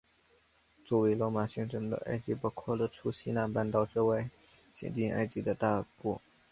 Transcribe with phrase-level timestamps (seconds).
[0.83, 4.31] 作为罗马行省的埃及包括了除西奈半岛之外
[4.71, 6.19] 现今埃及的大部。